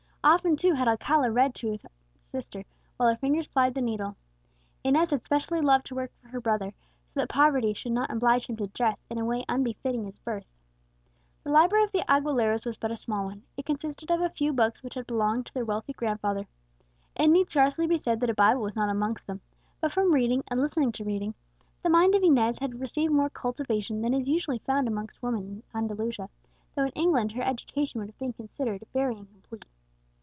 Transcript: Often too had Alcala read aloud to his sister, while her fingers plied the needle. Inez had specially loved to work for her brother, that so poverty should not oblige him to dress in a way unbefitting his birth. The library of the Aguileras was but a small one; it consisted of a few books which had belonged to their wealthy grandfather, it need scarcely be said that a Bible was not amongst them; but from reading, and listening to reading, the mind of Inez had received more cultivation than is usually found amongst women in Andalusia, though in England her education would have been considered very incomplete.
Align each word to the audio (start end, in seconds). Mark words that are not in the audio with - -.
Often 0.23 0.57
too 0.57 0.73
had 0.75 0.87
Alcala 0.87 1.31
read 1.31 1.45
aloud 1.47 1.55
to 1.55 1.71
his 1.71 1.85
sister, 2.27 2.63
while 2.95 3.09
her 3.09 3.15
fingers 3.15 3.47
plied 3.47 3.73
the 3.73 3.81
needle. 3.81 4.15
Inez 4.83 5.09
had 5.09 5.23
specially 5.25 5.61
loved 5.61 5.87
to 5.87 5.95
work 5.95 6.11
for 6.21 6.27
her 6.27 6.39
brother, 6.39 6.75
that 7.15 7.21
so 7.23 7.25
poverty 7.25 7.73
should 7.73 7.91
not 7.93 8.11
oblige 8.11 8.45
him 8.45 8.55
to 8.57 8.67
dress 8.67 8.99
in 9.09 9.17
a 9.17 9.25
way 9.25 9.43
unbefitting 9.49 10.05
his 10.05 10.19
birth. 10.19 10.45
The 11.43 11.49
library 11.49 11.83
of 11.85 11.91
the 11.91 12.05
Aguileras 12.07 12.65
was 12.65 12.77
but 12.77 12.91
a 12.91 12.95
small 12.95 13.25
one; 13.25 13.41
it 13.57 13.65
consisted 13.65 14.11
of 14.11 14.21
a 14.21 14.29
few 14.29 14.53
books 14.53 14.83
which 14.83 14.93
had 14.93 15.07
belonged 15.07 15.47
to 15.47 15.53
their 15.55 15.65
wealthy 15.65 15.91
grandfather, 15.93 16.45
it 17.15 17.27
need 17.27 17.49
scarcely 17.49 17.87
be 17.87 17.97
said 17.97 18.19
that 18.19 18.29
a 18.29 18.35
Bible 18.35 18.61
was 18.61 18.75
not 18.75 18.89
amongst 18.89 19.25
them; 19.25 19.41
but 19.79 19.91
from 19.91 20.13
reading, 20.13 20.43
and 20.49 20.61
listening 20.61 20.91
to 20.93 21.03
reading, 21.03 21.33
the 21.81 21.89
mind 21.89 22.13
of 22.13 22.21
Inez 22.21 22.59
had 22.59 22.79
received 22.79 23.11
more 23.11 23.31
cultivation 23.31 24.01
than 24.03 24.13
is 24.13 24.29
usually 24.29 24.59
found 24.59 24.87
amongst 24.87 25.23
women 25.23 25.47
in 25.47 25.63
Andalusia, 25.73 26.29
though 26.75 26.83
in 26.85 26.89
England 26.91 27.31
her 27.31 27.41
education 27.41 27.99
would 27.99 28.09
have 28.09 28.19
been 28.19 28.33
considered 28.33 28.83
very 28.93 29.17
incomplete. 29.17 29.65